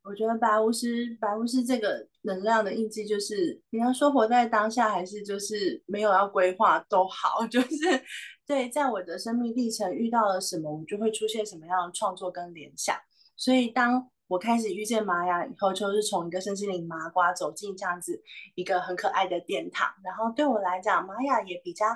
[0.02, 7.76] 我觉得白巫师，白巫师这个能量的印记，就是你要说活在当下，还是就是没有要规划都好， 就是
[8.46, 12.96] 对，在我的生命历程遇到了什么，我就会出现什么样的创作跟联想。
[13.36, 18.20] 所以当我开始遇见玛雅以后，就是从一个身心灵麻瓜走进这样子
[18.56, 21.86] 一个很可爱的殿堂，然后对我来讲，玛雅也比较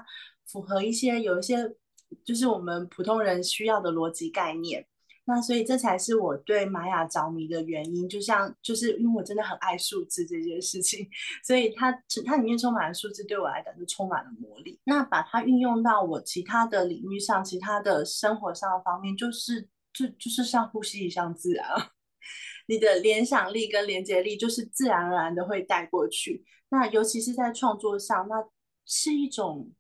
[0.47, 1.75] 符合一些有一些
[2.25, 4.87] 就是我们普通人需要的逻辑概念。
[5.25, 11.09] 那所以这才是我对玛雅着迷的原因，就像就是因为我真的很爱数字这件事情，
[11.45, 11.93] 所以它
[12.25, 14.81] 它里面充满了数字，对我来讲就充满了魔力。
[14.85, 21.67] 那把它运用到我其他的领域上，其他的生活上的方面，就是就就是像呼吸一样自然，
[22.69, 26.45] 你的联想力跟连接力就是自然而然的会带过去。
[26.69, 28.37] 那尤其是在创作上，那
[28.87, 29.73] 是一种。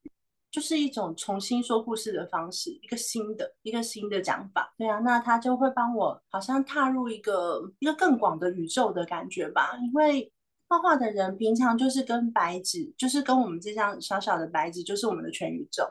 [0.50, 9.76] 就是一种重新说故事的方式，一个新的一个新的讲法，对啊，那他就会帮我好像踏入一个一个更广的宇宙的感觉吧。
[9.76, 10.32] 因为
[10.66, 15.84] 画画的人平常就是跟白纸，就是跟我们这张小小的白纸，就是我们的全宇宙。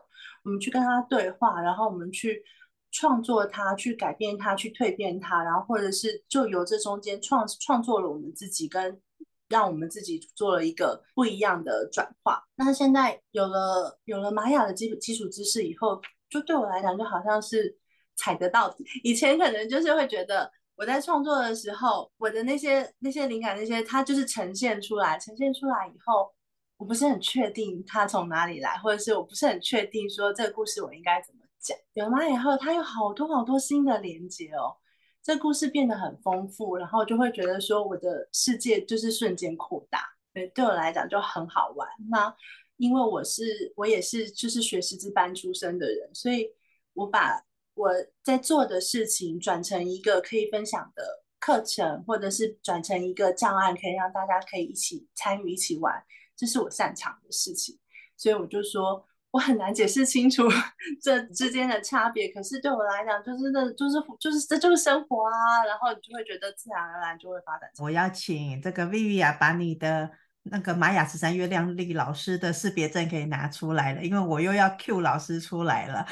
[0.44, 2.44] 我们去跟他对话，然后我们去
[2.92, 9.02] 创作它，去改变它，去蜕变它，然后或者是就由这中间创创作了我们自己跟。
[9.50, 12.44] 让我们自己做了一个不一样的转化。
[12.58, 17.74] 那现在有了有了玛雅的基础基础知识以后，就对我来讲就好像是
[18.18, 18.84] 踩得到底。
[19.06, 26.30] 以前可能就是会觉得我在创作的时候，我的那些那些灵感那些，它就是呈现出来，呈现出来以后，
[26.76, 31.78] 我不是很确定它从哪里来，或者是我不是很确定说这个故事我应该怎么讲。
[31.94, 34.78] 有了玛雅以后，它有好多好多新的连接哦。
[35.24, 40.00] 这故事变得很丰富，然后就会觉得说我的世界就是瞬间扩大，
[40.34, 41.90] 对，对我来讲就很好玩。
[42.10, 42.34] 那
[42.78, 46.50] 因为我是我也是就是学师资班出身的人，所以
[46.94, 47.44] 我把
[47.74, 47.92] 我
[48.24, 51.04] 在做的事情转成一个可以分享的
[51.40, 56.02] 课程，或者是转成一个教案，可以让大家可以一起参与、一起玩，
[56.38, 57.78] 这是我擅长的事情。
[58.16, 59.06] 所以我就说。
[59.38, 60.48] 我很难解释清楚
[61.00, 67.70] 这之间的差别，可是对我来讲，就是那，就是就是这就是生活啊，然后你就会觉得自然而然就会发展。
[67.78, 70.10] 我要请这个 Viviya 把你的
[70.42, 76.04] 那个玛雅十三月亮历老师的识别证给拿出来了，因为我又要 Q 老师出来了。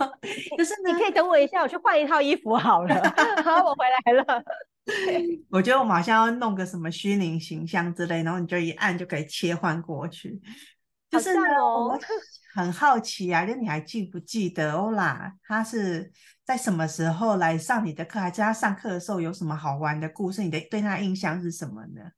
[0.58, 2.94] 就是你可以等我一下，我去换一套衣服好了。
[3.42, 4.44] 好，我回来了。
[5.48, 10.38] 我觉得我们好像要弄个什么虚拟形象之类，然后你就一按就可以切换过去。
[11.14, 11.42] 就是呢。
[12.54, 16.12] 很好奇啊，就你还记不记得欧拉他是
[16.44, 18.20] 在什么时候来上你的课？
[18.20, 20.40] 还是他上课的时候有什么好玩的故事？
[20.40, 22.12] 你的对他印象是什么呢？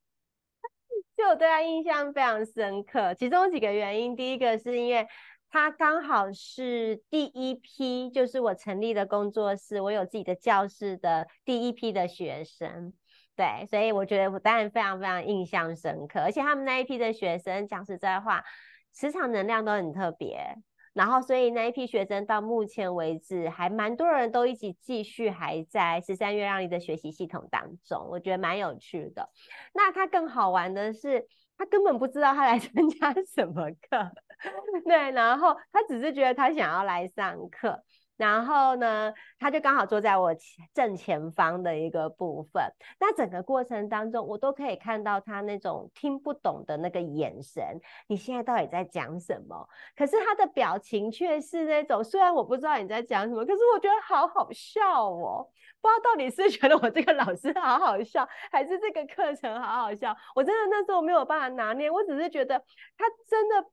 [1.14, 5.06] 就我对他印象非常深刻，其中几个原因，第一个是因为
[5.50, 12.94] 他刚好是第一批，就是我成立的工作室，我有自己的教室的第一批的学生，
[13.40, 18.44] 对，所以我觉得我当然非常非常印象深刻，而且他们那一批的学生讲实在话。
[18.92, 20.56] 磁场能量都很特别，
[20.92, 29.30] 然后所以那一批学生到目前为止还蛮多人都一起继续还在十三月亮历的学习系统当中，我觉得蛮有趣的。
[29.72, 31.24] 那他更好玩的是，
[31.56, 34.10] 他根本不知道他来参加 什么课，
[34.84, 37.84] 对，然后他只是觉得他想要来上课。
[38.20, 40.36] 然后呢，他就刚好坐在我
[40.74, 42.62] 正前方的一个部分。
[42.98, 47.64] 那整个过程当中，我都可以看到他那种听不懂的那个眼神。
[48.08, 49.66] 你现在到底在讲什么？
[49.96, 55.48] 可是他的表情却是那种，虽然我不知道你在讲什么，可是我觉得好好笑哦。
[55.80, 60.14] 不知道到底是 觉得我这个老师好好笑，还是这个课程好好笑。
[60.34, 62.62] 我真的那时候没有办法拿捏，我只是觉得
[62.98, 63.64] 他真的，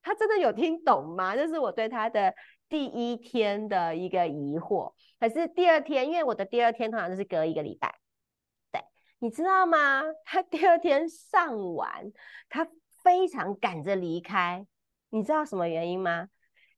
[0.00, 1.34] 他真的有听懂吗？
[1.34, 2.32] 这是我对他的。
[2.72, 7.98] 第一天的一个疑惑，可是第二天，因为我的第二天通常都是隔一个礼拜，
[8.72, 8.82] 对，
[9.18, 10.02] 你知道吗？
[10.24, 12.10] 他第二天上完，
[12.48, 12.66] 他
[13.04, 14.66] 非常赶着离开，
[15.10, 16.28] 你知道什么原因吗？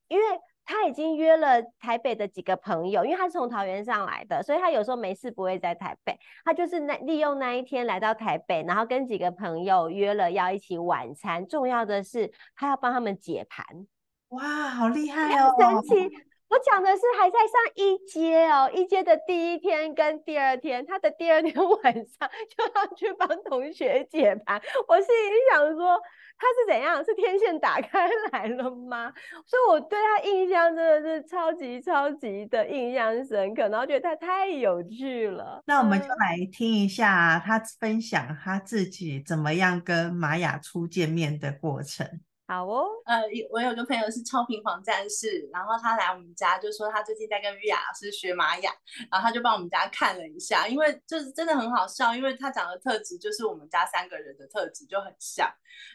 [0.08, 0.24] 因为
[0.64, 13.86] 他已经约了台北的几个朋友，因为他是从桃园上来的，所以他有时候没事不会在台北，他就是那利用那一天来到台北，然后跟几个朋友约了要一起晚餐，重要的是他要帮他们解盘。
[14.34, 15.54] 哇，好厉害哦！
[15.58, 16.10] 神奇！
[16.50, 24.60] 我讲的是还在上一阶哦，一阶的第一天跟第二天，他的第二天 晚上就要去帮同学解盘。
[24.86, 25.98] 我心里想说，
[26.38, 27.04] 他是怎样？
[27.04, 29.12] 是天线打开来了吗？
[29.46, 35.60] 所以我对他印象真的是超级超级的印象深刻，然后觉得他太有趣了。
[35.66, 42.06] 那我们就来听一下他分享他自己怎么样跟玛雅初见面的过程。
[42.46, 48.70] 好哦，呃，我有个朋友是超频房战士，然后他来我们家就说他最近在跟玉雅老师学玛雅，
[49.10, 55.50] 然后他就帮我们家看了一下，因为就是真的很好笑，因为他长的特质就是我们家三个人的特质就很像。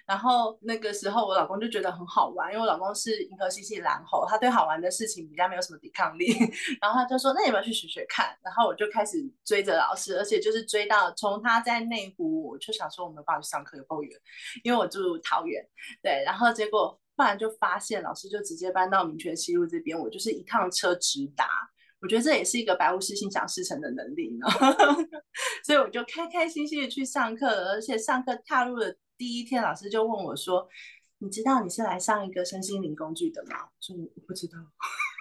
[0.05, 6.33] 然后那个时候我老公就觉得很好玩，因为我老公是银河系系蓝猴，他对好玩的事情比较没有什么抵抗力，
[6.81, 8.35] 然后他就说那你要不要去学学看？
[8.43, 14.19] 然后我就开始追着老师，而且就是追到从他在内湖，我就想说我没有办法去上课有够远，
[14.63, 15.63] 因为我住桃园，
[16.01, 16.38] 对，然后。
[16.39, 21.45] 然后结果，突然就发现老师就直接搬到民权西路这边，我就是一趟车直达。
[21.99, 24.47] 我觉得这也是一个白巫师心想事成的能力呢，
[25.65, 30.65] 所以我就开开心心的去上课，而且上课踏入的第一天，老师就问我说
[31.19, 34.53] ：“你知道你是来上一个身心灵工具的吗？”我说：“我不知道。”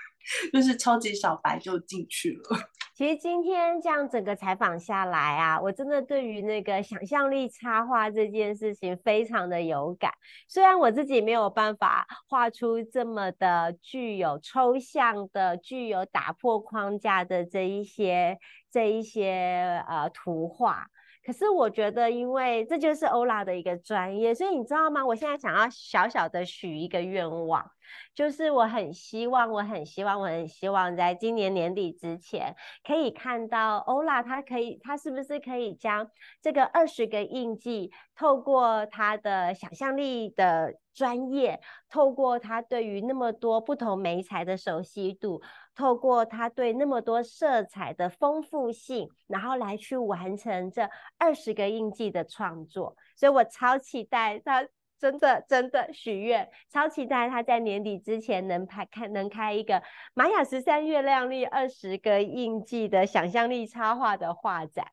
[0.54, 2.56] 就是超级小白就进去了。
[2.98, 10.12] 其实今天这样整个采访下来啊，我真的对于那个想象力插画这件事情非常的有感。
[10.48, 18.36] 虽然我自己没有办法画出这么的具有抽象的、具有打破框架的这一些、
[18.68, 20.88] 这一些呃图画。
[21.28, 25.04] 可是我觉得，因为这就是欧拉的一个专业，所以你知道吗？
[25.04, 27.70] 我现在想要小小的许一个愿望，
[28.14, 36.10] 就是我很希望，我很希望，我很希望在今年年底之前，可以看到欧拉，他可以，他是不是可以将
[36.40, 41.60] 这个二十个印记，透过他的想象力的专业，
[41.90, 45.42] 透过他对于那么多不同媒材的熟悉度。
[45.78, 54.66] 透过他对那么多色彩的丰富性，然后来去完成这二十个印记的创作，所以我超期待他
[54.98, 59.80] 真的真的许愿，超期待他在年底之前能拍开能开一个
[60.14, 64.84] 玛雅十三月亮历二十个印记的想象力插画的画展，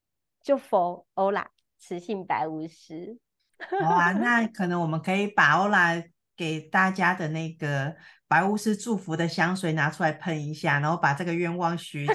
[0.44, 3.18] 就 for 欧拉雌性白巫师。
[3.82, 5.96] 哇，那可能我们可以把欧拉
[6.38, 7.96] 给大家的那个。
[8.36, 12.14] 白巫师祝福的香水拿出来喷一下，然后把这个愿望许起，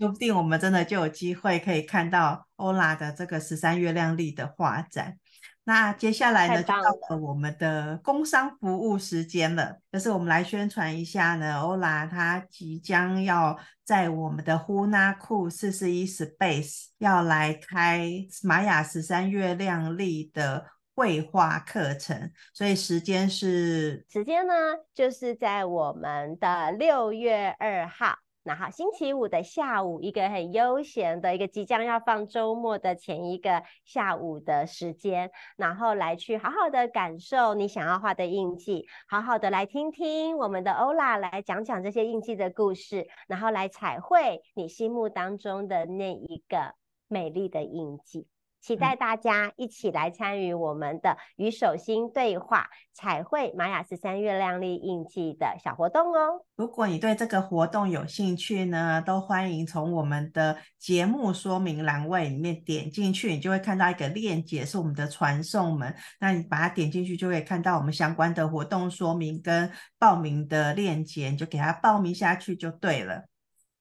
[0.00, 5.16] 说不定我们真的就有机会可以看到欧拉的这个十三月亮历的画展。
[5.62, 18.10] 那接下来呢，就到了我们的工商服务时间了，就是我们来宣传一下呢，欧拉他即将要在我们的呼纳库四十一 Space 要来开
[18.42, 20.73] 玛雅十三月亮历的。
[20.94, 24.54] 绘画课程，所以时间是时间呢，
[24.94, 46.74] 就是在我们的六月二号，然后星期五的下午，一个很悠闲的一个即将要放周末的前一个下午的时间，然后来去好好的感受你想要画的印记，好好的来听听我们的欧拉来讲讲这些印记的故事，然后来彩绘你心目当中的那一个
[47.08, 48.28] 美丽的印记。
[48.64, 56.46] 期待大家一起来参与我们的与手心对话彩绘玛雅十三月亮历印记的小活动哦。
[56.56, 65.94] 如果你对这个活动有兴趣呢，都欢迎从我们的节目说明栏位里面点进去，你就会看到一个链接，是我们的传送门。
[66.18, 73.24] 那你把它点进去，就会看到我们相关的活动说明跟报名的链接，你就给它报名下去就对了。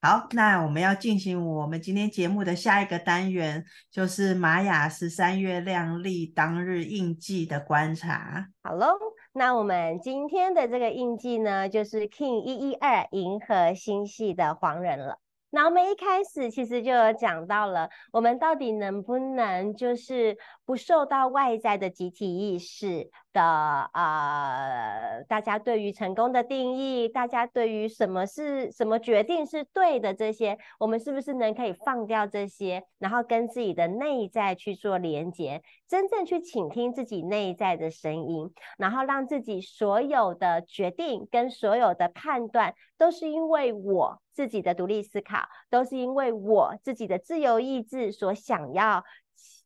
[0.05, 8.47] 好，那我们要进行我们今天节目的下一个单元，就是玛雅十三月亮历当日印记的观察。
[8.63, 8.97] 好喽，
[9.31, 15.19] 那我们今天的这个印记呢，就是 King 一一二银河星系的黄人了。
[15.51, 44.21] 那我们一开始其实就有讲到了，我们到底能不能就是不受到外在的集体意识的呃，大家对于成功的定义，大家对于什么是什么决定是对的这些，我们是不是能可以放掉这些，然后跟自己的内在去做连接，真正去倾听自己内在的声音，然后让自己所有的决定跟所有的判断都是因为我。
[44.33, 49.03] 自己的独立思考，都是因为我自己的自由意志所想要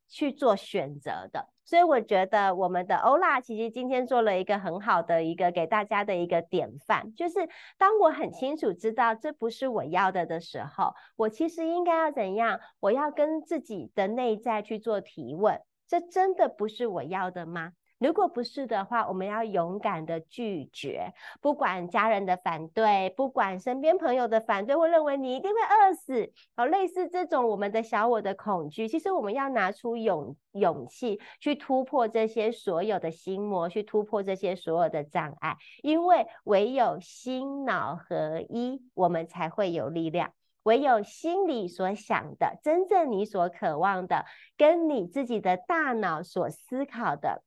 [0.09, 1.47] 去做选择的。
[1.67, 7.47] 所以我觉得我们的欧拉其实今天做了一个很好的一个给大家的一个典范，就是
[7.77, 12.61] 当我很清楚知道这不是我要的的时候，我其实应该要怎样？
[12.79, 17.73] 我要跟自己的内在去做提问：这真的不是我要的吗？
[17.99, 40.31] 如果不是的话，我们要勇敢的拒绝，不管家人的反对，不管身边朋友的反对，会认为你一定会饿死，好，类似这种我们的小我的恐惧，其实我们要拿出勇勇气去突破这些所有的心魔，去突破这些所有的障碍，因为唯有心脑合一，我们才会有力量。
[40.63, 44.25] 唯有心里所想的，真正你所渴望的，
[44.57, 47.41] 跟你自己的大脑所思考的。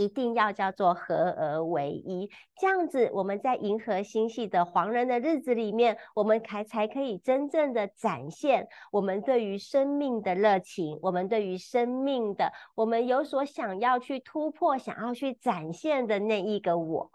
[0.00, 17.10] 一定要叫做合而为一，这样子我们在银河星系的黄人的日子里面，我们才才可以真正的展现我们对于生命的热情，我们对于生命的，我们有所想要去突破、想要去展现的那一个我。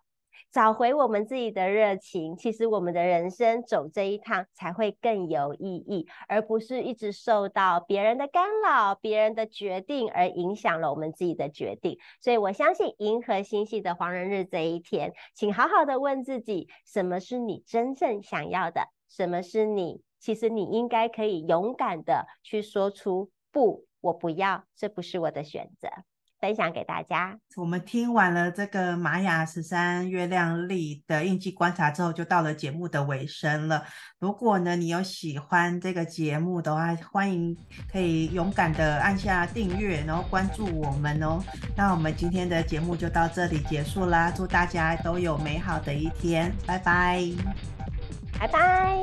[0.52, 11.98] 找回我们自己的热情，其实我们的人生走这一趟才会更有意义，而不是一直受到别人的干扰、别人的决定而影响了我们自己的决定。
[12.22, 18.82] 所以我相信银河星系的黄人日这一天，请好好的问自己：什么是你真正想要的？
[19.08, 20.02] 什么是你？
[20.20, 25.88] 其实你应该可以勇敢的去说出“不，我不要，这不是我的选择”。
[26.40, 27.38] 分享给大家。
[27.56, 33.84] 我们听完了这个玛雅十三月亮历的印记观察之后，就到了节目的尾声了。
[34.20, 37.56] 如果呢，你有喜欢这个节目的话，欢迎
[37.92, 41.40] 可以勇敢的按下订阅，然后关注我们哦。
[41.76, 47.24] 那我们今天的节目就到这里结束啦，祝大家都有美好的一天，拜拜，
[48.40, 49.00] 拜拜。